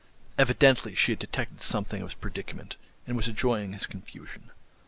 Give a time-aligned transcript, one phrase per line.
[0.35, 4.49] Evidently she had detected something of his predicament, and was enjoying his confusion.